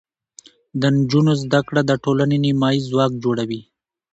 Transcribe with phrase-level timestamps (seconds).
[0.81, 3.61] د نجونو زده کړه د ټولنې نیمایي ځواک جوړوي.